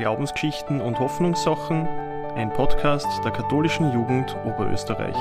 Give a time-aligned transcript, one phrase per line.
[0.00, 5.14] Glaubensgeschichten und Hoffnungssachen, ein Podcast der katholischen Jugend Oberösterreich.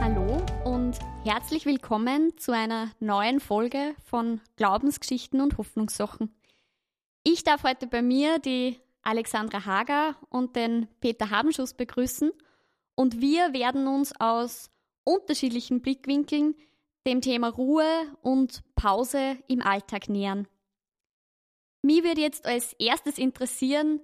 [0.00, 6.34] Hallo und herzlich willkommen zu einer neuen Folge von Glaubensgeschichten und Hoffnungssachen.
[7.24, 12.32] Ich darf heute bei mir die Alexandra Hager und den Peter Habenschuss begrüßen
[12.94, 14.70] und wir werden uns aus
[15.04, 16.54] unterschiedlichen Blickwinkeln
[17.06, 17.86] dem Thema Ruhe
[18.22, 20.48] und Pause im Alltag nähern.
[21.82, 24.00] Mich würde jetzt als erstes interessieren,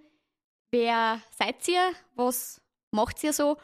[0.71, 3.57] wer seid ihr, was macht ihr so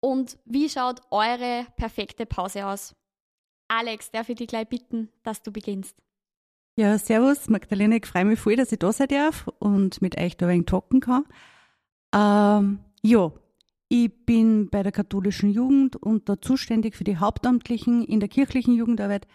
[0.00, 2.94] und wie schaut eure perfekte Pause aus?
[3.68, 5.96] Alex, darf ich dich gleich bitten, dass du beginnst?
[6.76, 10.36] Ja, servus, Magdalena, ich freue mich voll, dass ich da sein darf und mit euch
[10.36, 11.24] da ein wenig talken kann.
[12.12, 13.32] Ähm, ja,
[13.92, 18.74] ich bin bei der katholischen Jugend und da zuständig für die Hauptamtlichen in der kirchlichen
[18.74, 19.26] Jugendarbeit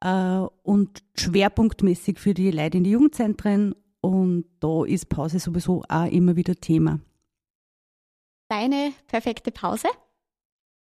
[0.00, 3.74] äh, und schwerpunktmäßig für die Leute in die Jugendzentren.
[4.00, 7.00] Und da ist Pause sowieso auch immer wieder Thema.
[8.48, 9.88] Deine perfekte Pause?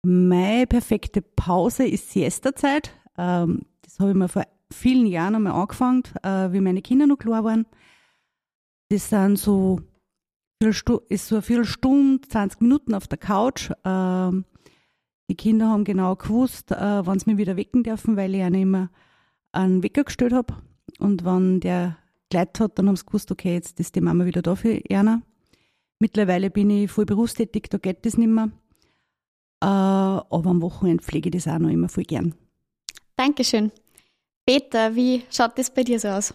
[0.03, 2.91] Meine perfekte Pause ist Siesta-Zeit.
[3.19, 7.17] Ähm, das habe ich mir vor vielen Jahren einmal angefangen, äh, wie meine Kinder noch
[7.17, 7.67] klar waren.
[8.89, 9.79] Das sind so
[10.59, 13.71] ist so eine Viertelstunde, 20 Minuten auf der Couch.
[13.83, 14.45] Ähm,
[15.29, 18.55] die Kinder haben genau gewusst, äh, wann sie mich wieder wecken dürfen, weil ich ihnen
[18.55, 18.89] immer
[19.51, 20.55] einen Wecker gestellt habe.
[20.99, 21.97] Und wenn der
[22.29, 25.21] geleitet hat, dann haben sie gewusst, okay, jetzt ist die Mama wieder da für Erna.
[25.99, 28.51] Mittlerweile bin ich voll berufstätig, da geht das nicht mehr.
[29.61, 32.35] Äh, aber am Wochenende pflege ich das auch noch immer voll gern.
[33.15, 33.71] Dankeschön.
[34.45, 36.33] Peter, wie schaut das bei dir so aus?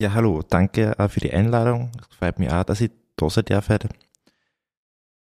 [0.00, 1.92] Ja, hallo, danke für die Einladung.
[2.10, 3.88] Es freut mich auch, dass ich da sein darf heute.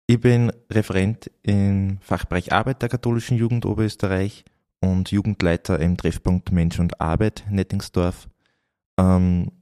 [0.06, 4.44] Ich bin Referent im Fachbereich Arbeit der katholischen Jugend Oberösterreich
[4.81, 8.28] und Jugendleiter im Treffpunkt Mensch und Arbeit Nettingsdorf.
[8.98, 9.53] Ähm,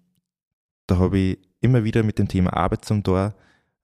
[0.86, 3.34] da habe ich immer wieder mit dem Thema Arbeit zum Tor.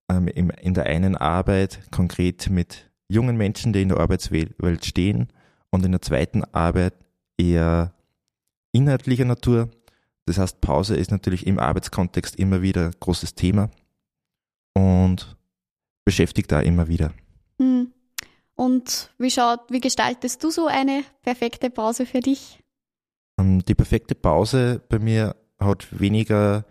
[0.08, 5.28] Ähm, in der einen Arbeit konkret mit jungen Menschen, die in der Arbeitswelt stehen
[5.70, 6.94] und in der zweiten Arbeit
[7.36, 7.92] eher
[8.72, 9.70] inhaltlicher Natur
[10.26, 13.70] das heißt, Pause ist natürlich im Arbeitskontext immer wieder ein großes Thema
[14.74, 15.36] und
[16.04, 17.12] beschäftigt da immer wieder.
[17.58, 17.92] Hm.
[18.56, 22.62] Und wie schaut, wie gestaltest du so eine perfekte Pause für dich?
[23.38, 26.64] Ähm, die perfekte Pause bei mir hat weniger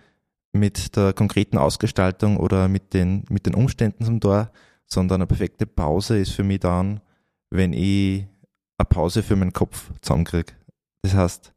[0.51, 4.51] mit der konkreten Ausgestaltung oder mit den, mit den Umständen zum Tor,
[4.85, 7.01] sondern eine perfekte Pause ist für mich dann,
[7.51, 8.25] wenn ich
[8.77, 10.53] eine Pause für meinen Kopf zusammenkriege.
[11.03, 11.54] Das heißt,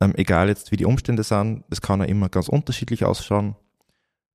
[0.00, 3.56] ähm, egal jetzt wie die Umstände sind, das kann ja immer ganz unterschiedlich ausschauen.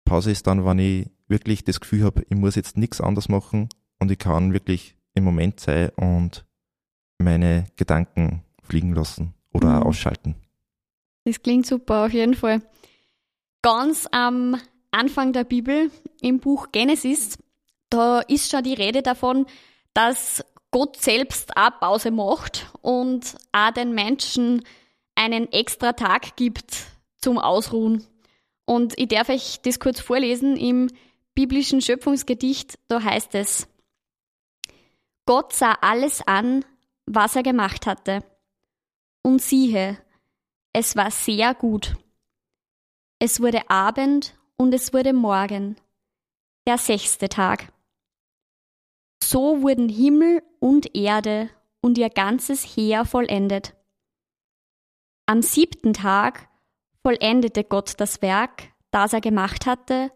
[0.05, 3.69] Pause ist dann, wenn ich wirklich das Gefühl habe, ich muss jetzt nichts anderes machen
[3.99, 6.45] und ich kann wirklich im Moment sein und
[7.19, 9.83] meine Gedanken fliegen lassen oder mhm.
[9.83, 10.35] ausschalten.
[11.25, 12.61] Das klingt super, auf jeden Fall.
[13.61, 14.57] Ganz am
[14.89, 17.37] Anfang der Bibel, im Buch Genesis,
[17.89, 19.45] da ist schon die Rede davon,
[19.93, 24.63] dass Gott selbst auch Pause macht und auch den Menschen
[25.21, 26.87] einen extra Tag gibt
[27.17, 28.05] zum Ausruhen.
[28.65, 30.89] Und ich darf euch das kurz vorlesen im
[31.35, 33.67] biblischen Schöpfungsgedicht, da heißt es,
[35.25, 36.65] Gott sah alles an,
[37.05, 38.23] was er gemacht hatte.
[39.23, 39.97] Und siehe,
[40.73, 41.93] es war sehr gut.
[43.19, 45.75] Es wurde Abend und es wurde Morgen,
[46.65, 47.71] der sechste Tag.
[49.23, 51.49] So wurden Himmel und Erde
[51.81, 53.75] und ihr ganzes Heer vollendet.
[55.31, 56.49] Am siebten Tag
[57.03, 60.11] vollendete Gott das Werk, das er gemacht hatte,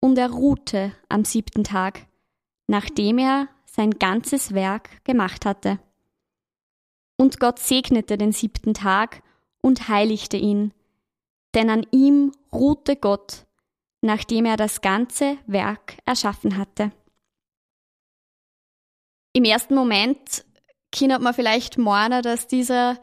[0.00, 2.06] und er ruhte am siebten Tag,
[2.66, 5.78] nachdem er sein ganzes Werk gemacht hatte.
[7.18, 9.22] Und Gott segnete den siebten Tag
[9.60, 10.72] und heiligte ihn,
[11.54, 13.44] denn an ihm ruhte Gott,
[14.00, 16.92] nachdem er das ganze Werk erschaffen hatte.
[19.34, 20.46] Im ersten Moment
[20.92, 22.98] kann man vielleicht meinen, dass dieser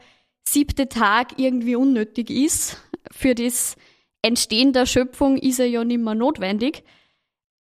[0.46, 2.76] siebte Tag irgendwie unnötig ist.
[3.10, 3.76] Für das
[4.22, 6.84] Entstehen der Schöpfung ist er ja nicht mehr notwendig.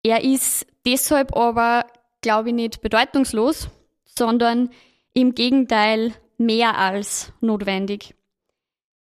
[0.03, 1.87] Er ist deshalb aber,
[2.21, 3.69] glaube ich, nicht bedeutungslos,
[4.05, 4.71] sondern
[5.15, 8.15] im Gegenteil mehr als notwendig.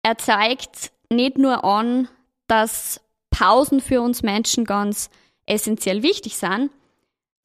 [0.02, 2.08] Er zeigt nicht nur an,
[2.46, 3.00] dass
[3.30, 5.10] Pausen für uns Menschen ganz
[5.46, 6.70] essentiell wichtig sind,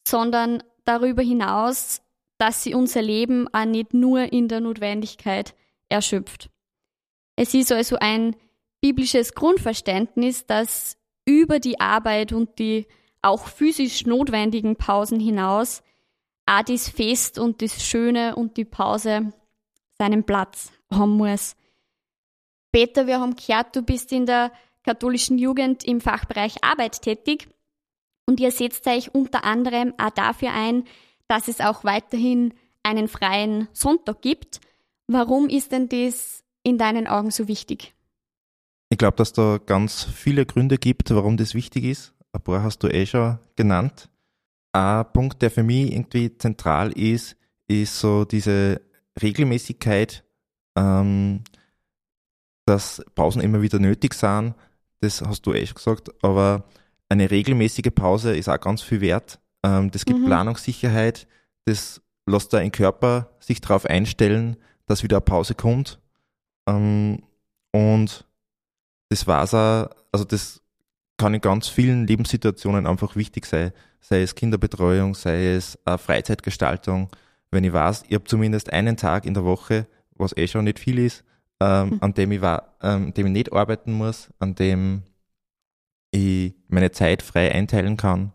[0.07, 2.01] sondern darüber hinaus,
[2.37, 5.55] dass sie unser Leben auch nicht nur in der Notwendigkeit
[5.89, 6.49] erschöpft.
[7.35, 8.35] Es ist also ein
[8.81, 12.87] biblisches Grundverständnis, das über die Arbeit und die
[13.21, 15.83] auch physisch notwendigen Pausen hinaus
[16.49, 19.31] auch das Fest und das Schöne und die Pause
[19.97, 21.55] seinen Platz haben muss.
[22.71, 24.51] Peter, wir haben gehört, du bist in der
[24.83, 27.47] katholischen Jugend im Fachbereich Arbeit tätig
[28.25, 30.85] und ihr setzt euch unter anderem auch dafür ein,
[31.27, 34.59] dass es auch weiterhin einen freien Sonntag gibt.
[35.11, 37.95] Warum ist denn das in deinen Augen so wichtig?
[38.89, 42.13] Ich glaube, dass da ganz viele Gründe gibt, warum das wichtig ist.
[42.31, 44.07] Ein paar hast du eh schon genannt.
[44.71, 47.35] Ein Punkt, der für mich irgendwie zentral ist,
[47.67, 48.81] ist so diese
[49.19, 50.23] Regelmäßigkeit,
[50.75, 51.43] ähm,
[52.67, 54.53] dass Pausen immer wieder nötig sind.
[55.01, 56.65] Das hast du eh schon gesagt, aber
[57.09, 59.39] eine regelmäßige Pause ist auch ganz viel wert.
[59.63, 60.25] Ähm, das gibt mhm.
[60.25, 61.27] Planungssicherheit,
[61.65, 64.55] das lässt dein Körper sich darauf einstellen,
[64.89, 65.99] dass wieder eine Pause kommt.
[66.67, 67.21] Ähm,
[67.71, 68.25] und
[69.09, 70.61] das war's auch, also das
[71.17, 73.71] kann in ganz vielen Lebenssituationen einfach wichtig sein.
[74.01, 77.09] Sei es Kinderbetreuung, sei es äh, Freizeitgestaltung.
[77.51, 80.79] Wenn ich weiß, ich habe zumindest einen Tag in der Woche, was eh schon nicht
[80.79, 81.23] viel ist,
[81.59, 81.97] ähm, mhm.
[82.01, 85.03] an dem ich, war, ähm, dem ich nicht arbeiten muss, an dem
[86.11, 88.33] ich meine Zeit frei einteilen kann,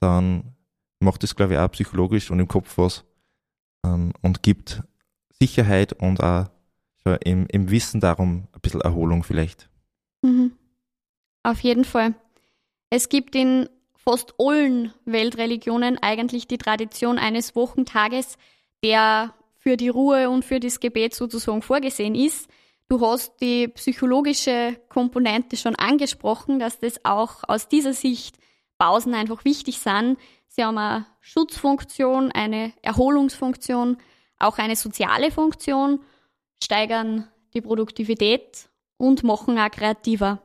[0.00, 0.54] dann
[1.00, 3.04] macht es, glaube ich, auch psychologisch und im Kopf was
[3.84, 4.82] ähm, und gibt
[5.40, 6.46] Sicherheit und auch
[7.24, 9.68] im, im Wissen darum ein bisschen Erholung vielleicht.
[10.22, 10.52] Mhm.
[11.42, 12.14] Auf jeden Fall.
[12.90, 18.36] Es gibt in fast allen Weltreligionen eigentlich die Tradition eines Wochentages,
[18.82, 22.48] der für die Ruhe und für das Gebet sozusagen vorgesehen ist.
[22.88, 28.38] Du hast die psychologische Komponente schon angesprochen, dass das auch aus dieser Sicht
[28.78, 30.18] Pausen einfach wichtig sind.
[30.46, 33.96] Sie haben eine Schutzfunktion, eine Erholungsfunktion,
[34.38, 36.00] auch eine soziale Funktion,
[36.62, 38.68] steigern die Produktivität
[38.98, 40.42] und machen auch kreativer.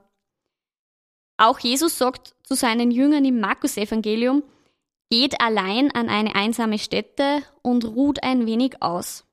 [1.37, 4.43] Auch Jesus sagt zu seinen Jüngern im Markus-Evangelium,
[5.09, 9.25] geht allein an eine einsame Stätte und ruht ein wenig aus.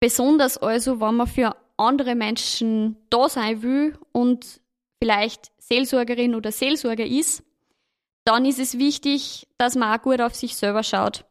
[0.00, 4.60] Besonders also, wenn man für andere Menschen da sein will und
[5.02, 7.42] vielleicht Seelsorgerin oder Seelsorger ist,
[8.24, 11.24] dann ist es wichtig, dass man auch gut auf sich selber schaut.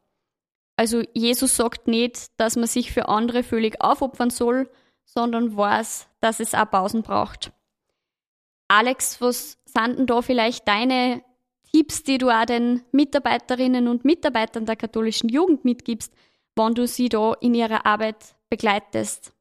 [0.78, 4.70] Also Jesus sagt nicht, dass man sich für andere völlig aufopfern soll,
[5.06, 7.52] sondern weiß, dass es auch Pausen braucht.
[8.68, 11.22] Alex, was sind denn da vielleicht deine
[11.72, 16.14] Tipps, die du auch den Mitarbeiterinnen und Mitarbeitern der katholischen Jugend mitgibst,
[16.56, 19.34] wann du sie da in ihrer Arbeit begleitest?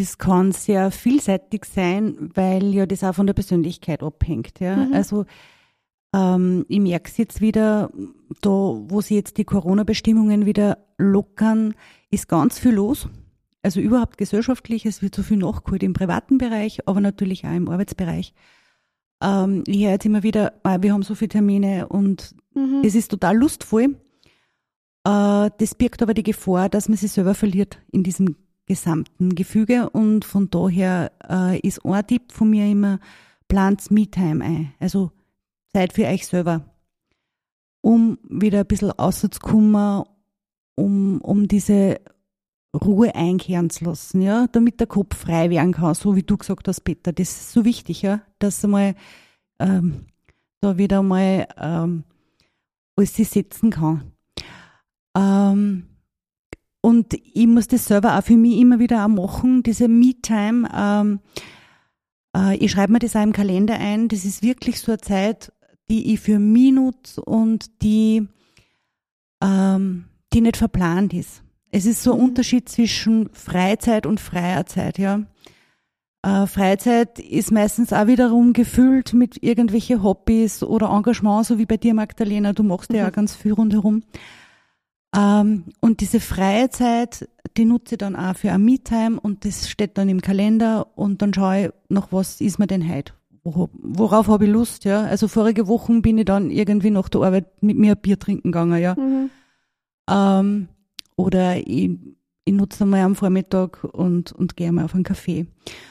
[0.00, 4.60] Das kann sehr vielseitig sein, weil ja das auch von der Persönlichkeit abhängt.
[4.60, 4.76] Ja?
[4.76, 4.94] Mhm.
[4.94, 5.24] Also
[6.14, 7.90] ähm, ich merke es jetzt wieder,
[8.40, 11.74] da wo sie jetzt die Corona-Bestimmungen wieder lockern,
[12.10, 13.08] ist ganz viel los.
[13.62, 17.68] Also überhaupt gesellschaftlich, es wird so viel nachgeholt im privaten Bereich, aber natürlich auch im
[17.68, 18.32] Arbeitsbereich.
[19.22, 22.82] Ähm, ich höre jetzt immer wieder, ah, wir haben so viele Termine und mhm.
[22.82, 23.96] das ist total lustvoll.
[25.04, 29.90] Äh, das birgt aber die Gefahr, dass man sich selber verliert in diesem gesamten Gefüge
[29.90, 33.00] und von daher äh, ist ein Tipp von mir immer,
[33.48, 34.74] plant Me-Time ein.
[34.78, 35.10] Also
[35.78, 36.64] Zeit für euch selber,
[37.80, 40.04] um wieder ein bisschen rauszukommen,
[40.74, 42.00] um, um diese
[42.74, 46.68] Ruhe einkehren zu lassen, ja, damit der Kopf frei werden kann, so wie du gesagt
[46.68, 47.12] hast, Peter.
[47.12, 48.94] Das ist so wichtig, ja, dass mal
[49.58, 50.06] ähm,
[50.60, 52.04] da wieder mal ähm,
[52.96, 54.12] alles sich setzen kann.
[55.16, 55.84] Ähm,
[56.80, 60.68] und ich muss das selber auch für mich immer wieder auch machen, diese Me-Time.
[60.74, 61.20] Ähm,
[62.36, 64.08] äh, ich schreibe mir das auch im Kalender ein.
[64.08, 65.52] Das ist wirklich so eine Zeit,
[65.90, 68.26] die ich für mich nutze und die,
[69.42, 71.42] ähm, die nicht verplant ist.
[71.70, 72.24] Es ist so ein mhm.
[72.26, 75.22] Unterschied zwischen Freizeit und freier Zeit, ja.
[76.22, 81.76] Äh, Freizeit ist meistens auch wiederum gefüllt mit irgendwelche Hobbys oder Engagement, so wie bei
[81.76, 82.52] dir, Magdalena.
[82.52, 83.08] Du machst ja mhm.
[83.08, 84.02] auch ganz viel rundherum.
[85.16, 89.68] Ähm, und diese freie Zeit, die nutze ich dann auch für ein Me-Time und das
[89.68, 93.12] steht dann im Kalender und dann schaue ich, nach was ist mir denn heute?
[93.54, 95.02] Worauf habe ich Lust, ja?
[95.02, 98.52] Also vorige Wochen bin ich dann irgendwie nach der Arbeit mit mir ein Bier trinken
[98.52, 98.94] gegangen, ja.
[98.94, 99.30] Mhm.
[100.08, 100.68] Ähm,
[101.16, 101.90] oder ich,
[102.44, 105.46] ich nutze mal am Vormittag und, und gehe mal auf einen Kaffee.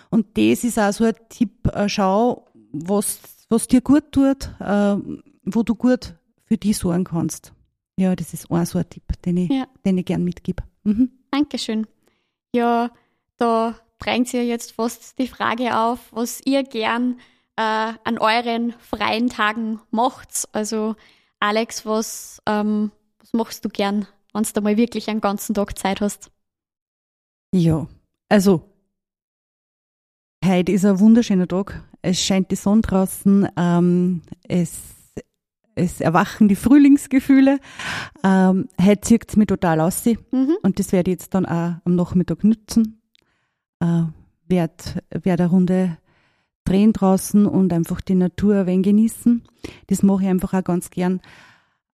[0.09, 4.95] Und das ist auch so ein Tipp, äh, schau, was, was dir gut tut, äh,
[5.43, 7.53] wo du gut für dich sorgen kannst.
[7.97, 9.67] Ja, das ist auch so ein Tipp, den ich, ja.
[9.85, 10.63] den ich gern mitgebe.
[10.83, 11.11] Mhm.
[11.31, 11.87] Dankeschön.
[12.55, 12.91] Ja,
[13.37, 17.19] da drängt sich ja jetzt fast die Frage auf, was ihr gern
[17.57, 20.47] äh, an euren freien Tagen macht.
[20.53, 20.95] Also
[21.39, 26.01] Alex, was, ähm, was machst du gern, wenn du mal wirklich einen ganzen Tag Zeit
[26.01, 26.31] hast?
[27.53, 27.87] Ja,
[28.29, 28.63] also
[30.45, 31.83] heute ist ein wunderschöner Tag.
[32.01, 33.49] Es scheint die Sonne draußen.
[33.57, 34.97] Ähm, es
[35.77, 37.59] es erwachen die Frühlingsgefühle.
[38.23, 40.05] Ähm, heute zieht es mich total aus.
[40.05, 40.57] Mhm.
[40.63, 42.99] Und das werde ich jetzt dann auch am Nachmittag nützen.
[43.79, 44.03] Äh,
[44.47, 45.97] werde werd eine Runde
[46.67, 49.43] drehen draußen und einfach die Natur ein wenig genießen.
[49.87, 51.21] Das mache ich einfach auch ganz gern.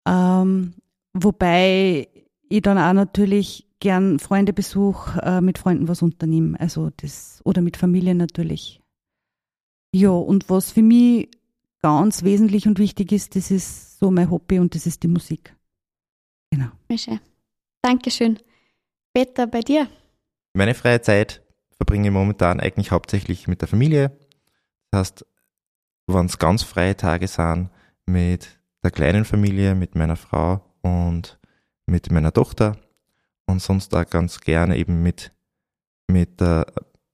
[0.06, 0.74] Ähm,
[1.12, 2.08] wobei
[2.48, 6.56] ich dann auch natürlich gern Freunde besuche, äh, mit Freunden was unternehmen.
[6.56, 8.80] Also das, oder mit Familie natürlich.
[9.92, 11.28] Ja, und was für mich
[11.82, 15.56] ganz wesentlich und wichtig ist, das ist so mein Hobby und das ist die Musik.
[16.50, 16.68] Genau.
[16.96, 17.20] Schön.
[17.82, 18.38] Dankeschön.
[19.12, 19.88] Peter, bei dir?
[20.52, 21.42] Meine freie Zeit
[21.76, 24.12] verbringe ich momentan eigentlich hauptsächlich mit der Familie.
[24.90, 25.26] Das heißt,
[26.06, 27.70] wenn es ganz freie Tage sind,
[28.06, 31.38] mit der kleinen Familie, mit meiner Frau und
[31.86, 32.76] mit meiner Tochter
[33.46, 35.32] und sonst auch ganz gerne eben mit,
[36.08, 36.64] mit äh,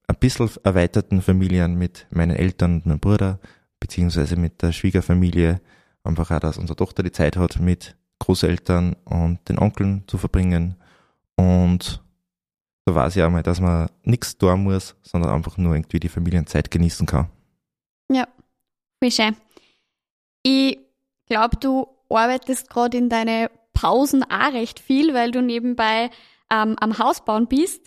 [0.08, 3.40] ein bisschen erweiterten Familien, mit meinen Eltern und meinem Bruder,
[3.80, 5.60] beziehungsweise mit der Schwiegerfamilie.
[6.04, 10.76] Einfach auch, dass unsere Tochter die Zeit hat, mit Großeltern und den Onkeln zu verbringen.
[11.34, 12.02] Und
[12.84, 16.08] da weiß ich auch mal, dass man nichts tun muss, sondern einfach nur irgendwie die
[16.08, 17.28] Familienzeit genießen kann.
[18.10, 18.28] Ja,
[19.00, 19.36] wie schön.
[20.42, 20.78] Ich
[21.26, 26.10] glaube, du arbeitest gerade in deine Pausen auch recht viel, weil du nebenbei
[26.50, 27.82] ähm, am Haus bauen bist.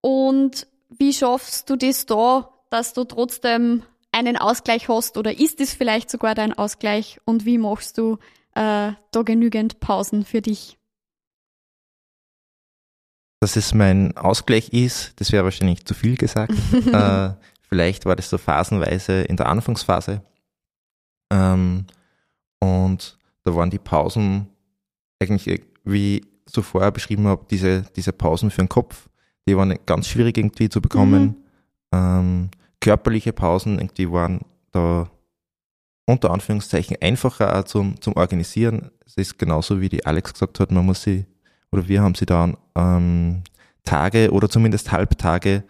[0.00, 3.82] Und wie schaffst du das da, dass du trotzdem
[4.12, 8.18] einen Ausgleich hast oder ist es vielleicht sogar dein Ausgleich und wie machst du
[8.54, 10.78] äh, da genügend Pausen für dich?
[13.40, 16.52] Dass es mein Ausgleich ist, das wäre wahrscheinlich zu viel gesagt.
[16.72, 17.30] äh,
[17.68, 20.22] vielleicht war das so phasenweise in der Anfangsphase.
[21.30, 21.86] Ähm,
[22.60, 24.48] und da waren die Pausen
[25.20, 29.08] eigentlich, wie ich so vorher beschrieben habe, diese, diese Pausen für den Kopf,
[29.46, 31.22] die waren ganz schwierig irgendwie zu bekommen.
[31.22, 31.36] Mhm.
[31.92, 34.40] Ähm, körperliche Pausen irgendwie waren
[34.72, 35.10] da
[36.06, 38.90] unter Anführungszeichen einfacher zum, zum Organisieren.
[39.04, 41.26] Es ist genauso wie die Alex gesagt hat, man muss sie,
[41.70, 43.42] oder wir haben sie dann ähm,
[43.84, 45.64] Tage oder zumindest Halbtage,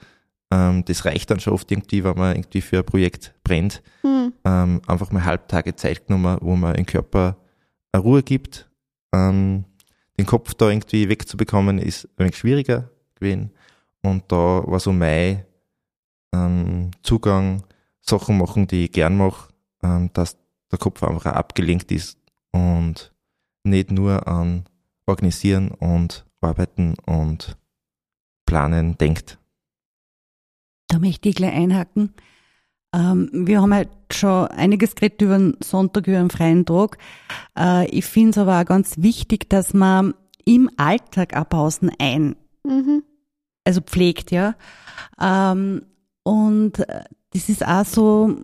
[0.50, 4.33] ähm, das reicht dann schon oft irgendwie, wenn man irgendwie für ein Projekt brennt, Mhm.
[4.45, 7.37] ähm, einfach mal Halbtage Zeit genommen, wo man den Körper
[7.93, 8.71] eine Ruhe gibt.
[9.12, 9.64] Ähm,
[10.19, 13.52] den Kopf da irgendwie wegzubekommen, ist ein wenig schwieriger gewesen.
[14.02, 15.45] Und da war so mein
[16.35, 17.62] ähm, Zugang,
[18.00, 19.52] Sachen machen, die ich gern mache,
[19.83, 20.37] ähm, dass
[20.71, 22.19] der Kopf einfach auch abgelenkt ist
[22.52, 23.12] und
[23.64, 24.64] nicht nur an
[25.07, 27.57] Organisieren und Arbeiten und
[28.47, 29.38] Planen denkt.
[30.88, 32.14] Da möchte ich gleich einhaken.
[32.95, 36.99] Ähm, wir haben halt schon einiges geredet über den Sonntag, über den freien Tag.
[37.59, 40.14] Äh, ich finde es aber auch ganz wichtig, dass man
[40.47, 43.02] im Alltag auch Pausen ein, Mhm.
[43.64, 44.54] also pflegt, ja.
[45.21, 45.83] Ähm,
[46.23, 47.04] und äh,
[47.35, 48.35] das ist auch so,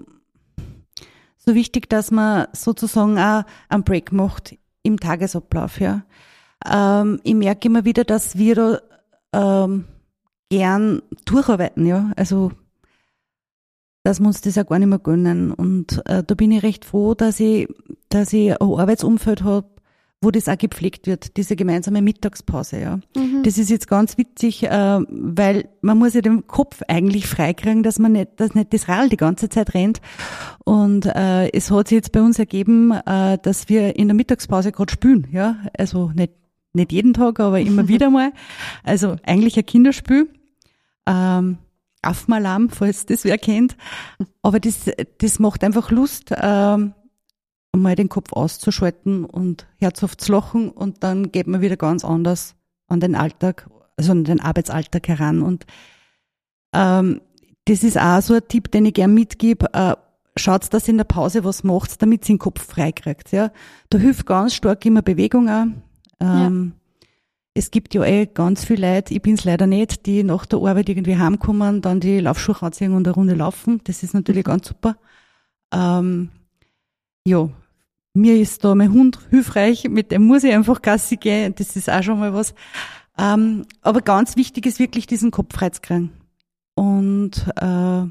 [1.39, 6.03] so wichtig, dass man sozusagen auch einen Break macht im Tagesablauf, ja.
[6.67, 8.55] Ähm, ich merke immer wieder, dass wir
[9.33, 9.87] da ähm,
[10.51, 12.13] gern durcharbeiten, ja.
[12.17, 12.53] Also
[14.05, 15.51] dass wir uns das auch gar nicht mehr gönnen.
[15.51, 17.67] Und äh, da bin ich recht froh, dass ich,
[18.11, 19.67] dass ich ein Arbeitsumfeld habe,
[20.21, 23.01] wo das auch gepflegt wird, diese gemeinsame Mittagspause, ja.
[23.17, 23.43] Mhm.
[23.45, 27.99] Das ist jetzt ganz witzig, äh, weil man muss ja den Kopf eigentlich freikriegen, dass
[27.99, 30.01] man nicht, dass nicht das Rad die ganze Zeit rennt.
[30.65, 34.73] Und äh, es hat sich jetzt bei uns ergeben, äh, dass wir in der Mittagspause
[34.73, 35.57] gerade spülen, ja.
[35.77, 36.33] Also nicht,
[36.75, 38.33] nicht jeden Tag, aber immer wieder mal.
[38.83, 40.29] Also eigentlich ein Kinderspiel.
[41.07, 41.59] Ähm,
[42.03, 43.77] Affenalarm, falls das wer kennt.
[44.43, 46.95] Aber das, das macht einfach Lust, ähm,
[47.75, 52.55] mal den Kopf auszuschalten und herzhaft zu lachen und dann geht man wieder ganz anders
[52.87, 55.43] an den Alltag, also an den Arbeitsalltag heran.
[55.43, 55.67] Und
[56.73, 57.21] ähm,
[57.65, 59.73] das ist auch so ein Tipp, den ich gern mitgebe.
[59.73, 59.97] Äh,
[60.37, 63.33] schaut, dass in der Pause was macht, damit ihr den Kopf freikriegt.
[63.33, 63.51] Ja?
[63.91, 65.67] Da hilft ganz stark immer Bewegung auch.
[66.25, 66.73] Ähm,
[67.57, 70.89] Es gibt ja eh ganz viele Leute, ich bin's leider nicht, die nach der Arbeit
[70.89, 73.81] irgendwie heimkommen, dann die Laufschuhe anziehen und eine Runde laufen.
[73.85, 74.97] Das ist natürlich ganz super.
[75.73, 76.31] Ähm,
[77.25, 77.49] ja,
[78.13, 81.89] mir ist da mein Hund hilfreich, mit dem muss ich einfach Gassi gehen, das ist
[81.89, 82.55] auch schon mal was.
[83.17, 86.11] Ähm, aber ganz wichtig ist wirklich diesen Kopf freizukriegen.
[86.75, 88.05] Und äh,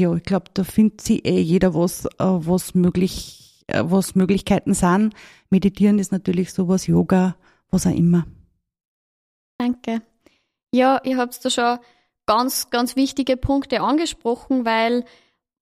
[0.00, 4.72] ja, ich glaube, da findet sich eh jeder was, äh, was möglich, äh, was Möglichkeiten
[4.72, 5.12] sind.
[5.50, 7.36] Meditieren ist natürlich sowas, Yoga,
[7.70, 8.26] was auch immer.
[9.58, 10.02] Danke.
[10.72, 11.78] Ja, ihr habt da schon
[12.26, 15.04] ganz, ganz wichtige Punkte angesprochen, weil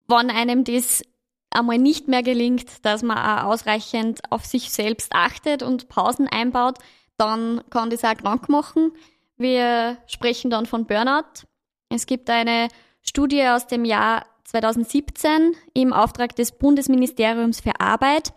[0.07, 1.03] wenn einem das
[1.50, 6.79] einmal nicht mehr gelingt, dass man auch ausreichend auf sich selbst achtet und Pausen einbaut,
[7.17, 8.93] dann kann das auch krank machen.
[9.37, 11.47] Wir sprechen dann von Burnout.
[11.88, 12.69] Es gibt eine
[13.03, 18.33] Studie aus dem Jahr 2017 im Auftrag des Bundesministeriums für Arbeit.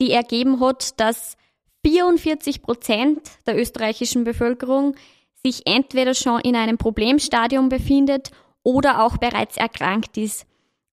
[0.00, 1.36] die ergeben hat, dass
[1.84, 4.94] 44 Prozent der österreichischen Bevölkerung
[5.42, 8.30] sich entweder schon in einem Problemstadium befindet
[8.62, 10.46] oder auch bereits erkrankt ist.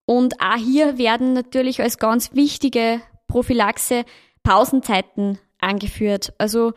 [0.06, 4.04] Und auch hier werden natürlich als ganz wichtige Prophylaxe
[4.44, 6.32] Pausenzeiten angeführt.
[6.38, 6.72] Also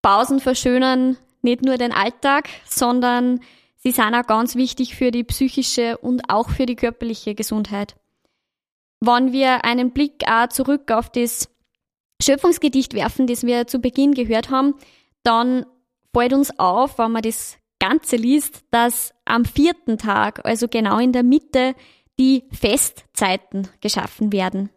[0.00, 3.40] Pausen verschönern nicht nur den Alltag, sondern
[3.76, 7.94] sie sind auch ganz wichtig für die psychische und auch für die körperliche Gesundheit.
[9.00, 11.51] Wenn wir einen Blick auch zurück auf das
[12.20, 14.74] Schöpfungsgedicht werfen, das wir zu Beginn gehört haben,
[15.22, 15.66] dann
[16.14, 21.12] fällt uns auf, wenn man das Ganze liest, dass am vierten Tag, also genau in
[21.12, 21.74] der Mitte,
[22.18, 24.70] die Festzeiten geschaffen werden.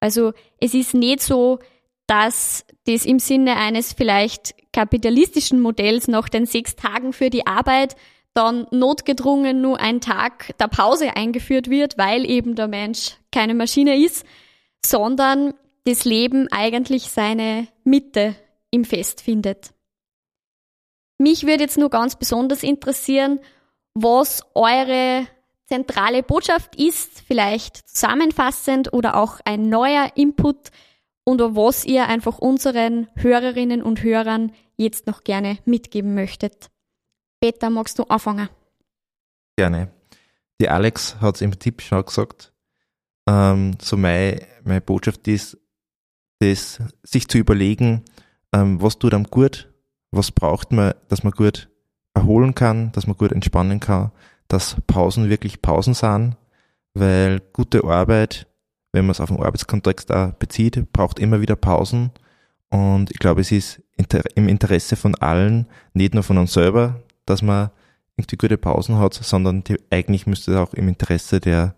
[0.00, 1.58] Also es ist nicht so,
[2.06, 7.96] dass das im Sinne eines vielleicht kapitalistischen Modells nach den sechs Tagen für die Arbeit
[8.34, 13.96] dann notgedrungen nur ein Tag der Pause eingeführt wird, weil eben der Mensch keine Maschine
[13.96, 14.26] ist,
[14.84, 15.54] sondern
[15.86, 18.34] das Leben eigentlich seine Mitte
[18.70, 19.72] im Fest findet.
[21.18, 23.40] Mich würde jetzt nur ganz besonders interessieren,
[23.94, 25.26] was eure
[25.66, 30.70] zentrale Botschaft ist, vielleicht zusammenfassend oder auch ein neuer Input
[31.24, 36.70] und was ihr einfach unseren Hörerinnen und Hörern jetzt noch gerne mitgeben möchtet.
[37.40, 38.48] Peter, magst du anfangen?
[39.56, 39.90] Gerne.
[40.60, 42.52] Die Alex hat es im Tipp schon gesagt.
[43.28, 45.58] Ähm, so meine, meine Botschaft ist,
[46.38, 48.02] das, sich zu überlegen,
[48.52, 49.72] ähm, was tut einem gut,
[50.10, 51.68] was braucht man, dass man gut
[52.14, 54.12] erholen kann, dass man gut entspannen kann,
[54.48, 56.36] dass Pausen wirklich Pausen sind,
[56.94, 58.46] weil gute Arbeit,
[58.92, 62.10] wenn man es auf den Arbeitskontext auch bezieht, braucht immer wieder Pausen.
[62.70, 63.82] Und ich glaube, es ist
[64.34, 67.70] im Interesse von allen, nicht nur von uns selber, dass man
[68.16, 71.74] irgendwie gute Pausen hat, sondern die, eigentlich müsste es auch im Interesse der,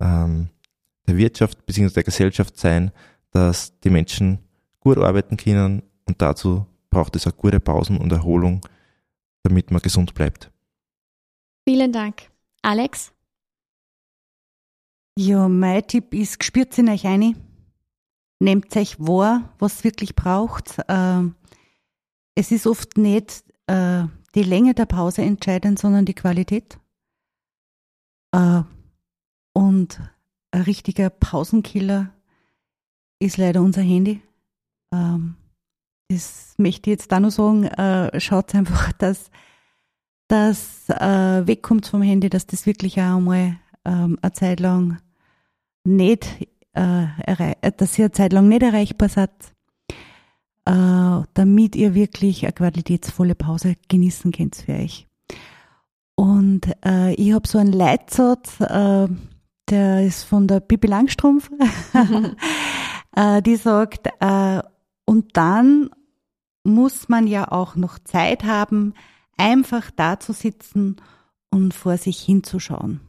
[0.00, 0.48] ähm,
[1.06, 1.94] der Wirtschaft bzw.
[1.94, 2.90] der Gesellschaft sein,
[3.30, 4.38] dass die Menschen
[4.80, 8.60] gut arbeiten können und dazu braucht es auch gute Pausen und Erholung,
[9.42, 10.50] damit man gesund bleibt.
[11.68, 12.30] Vielen Dank.
[12.62, 13.12] Alex?
[15.18, 17.36] Ja, mein Tipp ist, spürt in euch ein.
[18.38, 20.78] Nehmt euch wahr, was wirklich braucht.
[20.88, 21.34] Ähm,
[22.34, 26.78] es ist oft nicht äh, die Länge der Pause entscheidend, sondern die Qualität.
[28.32, 28.62] Äh,
[29.54, 30.00] und
[30.50, 32.12] ein richtiger Pausenkiller
[33.18, 34.20] ist leider unser Handy.
[34.92, 35.36] Ähm,
[36.08, 37.64] das möchte ich jetzt da nur sagen.
[37.64, 39.30] Äh, schaut einfach, dass
[40.28, 44.98] das äh, wegkommt vom Handy, dass das wirklich auch einmal ähm, eine Zeit lang
[45.84, 49.30] nicht, äh, dass ihr eine Zeit lang nicht erreichbar seid,
[50.64, 55.06] äh, damit ihr wirklich eine qualitätsvolle Pause genießen könnt für euch.
[56.16, 59.08] Und äh, ich habe so einen Leitsatz, äh,
[59.68, 61.50] der ist von der Pippi Langstrumpf,
[63.16, 64.62] äh, die sagt, äh,
[65.04, 65.90] und dann
[66.62, 68.94] muss man ja auch noch Zeit haben,
[69.36, 70.96] einfach da zu sitzen
[71.50, 73.00] und vor sich hinzuschauen.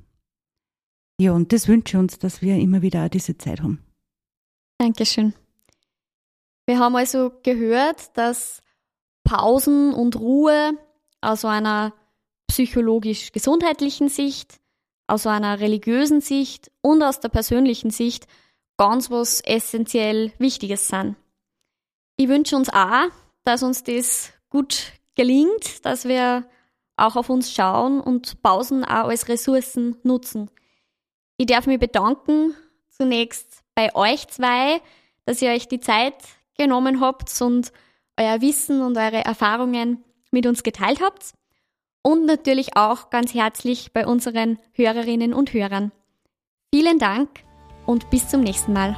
[1.19, 3.83] Ja, und das wünsche ich uns, dass wir immer wieder diese Zeit haben.
[4.77, 5.33] Dankeschön.
[6.67, 8.61] Wir haben also gehört, dass
[9.23, 10.73] Pausen und Ruhe
[11.21, 11.93] aus einer
[12.47, 14.59] psychologisch-gesundheitlichen Sicht,
[15.07, 18.27] aus einer religiösen Sicht und aus der persönlichen Sicht
[18.77, 21.15] ganz was essentiell Wichtiges sind.
[22.15, 23.09] Ich wünsche uns auch,
[23.43, 26.45] dass uns das gut gelingt, dass wir
[26.95, 30.49] auch auf uns schauen und Pausen auch als Ressourcen nutzen.
[31.37, 32.55] Ich darf mich bedanken
[32.89, 34.81] zunächst bei euch zwei,
[35.25, 36.15] dass ihr euch die Zeit
[36.57, 37.71] genommen habt und
[38.17, 41.33] euer Wissen und eure Erfahrungen mit uns geteilt habt.
[42.01, 45.91] Und natürlich auch ganz herzlich bei unseren Hörerinnen und Hörern.
[46.73, 47.46] Vielen Dank
[47.87, 48.95] und bis zum nächsten Mal.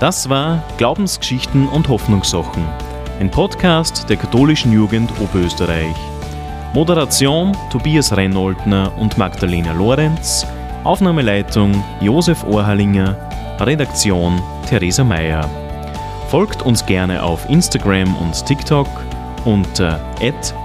[0.00, 2.64] Das war Glaubensgeschichten und Hoffnungssachen,
[3.20, 5.94] ein Podcast der katholischen Jugend Oberösterreich.
[6.74, 10.44] Moderation Tobias Reinholdner und Magdalena Lorenz,
[10.82, 13.16] Aufnahmeleitung Josef Ohrhalinger,
[13.60, 15.48] Redaktion Theresa Mayer.
[16.28, 18.88] Folgt uns gerne auf Instagram und TikTok
[19.44, 20.00] unter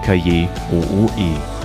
[0.04, 1.59] @kjooe.